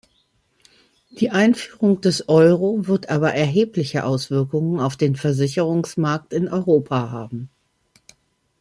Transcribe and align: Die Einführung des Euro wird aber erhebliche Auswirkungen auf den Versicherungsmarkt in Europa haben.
Die 1.11 1.29
Einführung 1.29 2.01
des 2.01 2.27
Euro 2.27 2.87
wird 2.87 3.11
aber 3.11 3.35
erhebliche 3.35 4.03
Auswirkungen 4.03 4.79
auf 4.79 4.97
den 4.97 5.15
Versicherungsmarkt 5.15 6.33
in 6.33 6.47
Europa 6.47 7.11
haben. 7.11 7.51